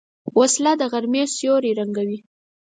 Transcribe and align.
وسله 0.37 0.71
د 0.77 0.81
غرمې 0.91 1.23
سیوری 1.35 1.71
ړنګوي 1.77 2.19